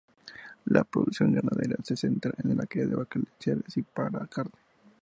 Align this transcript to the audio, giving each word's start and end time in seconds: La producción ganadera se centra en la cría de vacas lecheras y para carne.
La 0.65 0.83
producción 0.83 1.31
ganadera 1.31 1.75
se 1.83 1.95
centra 1.95 2.33
en 2.43 2.57
la 2.57 2.65
cría 2.65 2.87
de 2.87 2.95
vacas 2.95 3.21
lecheras 3.21 3.77
y 3.77 3.83
para 3.83 4.25
carne. 4.25 4.55